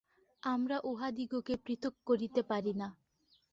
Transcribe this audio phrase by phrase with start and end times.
[0.43, 2.87] আমরা উহাদিগকে পৃথক করিতে পারি না।